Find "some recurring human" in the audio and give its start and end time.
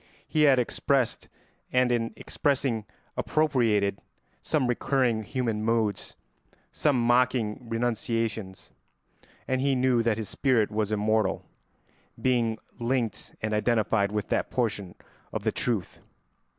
4.41-5.63